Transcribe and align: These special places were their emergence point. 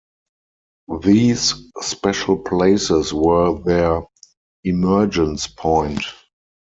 These 1.03 1.69
special 1.81 2.35
places 2.39 3.13
were 3.13 3.61
their 3.61 4.01
emergence 4.63 5.45
point. 5.45 6.01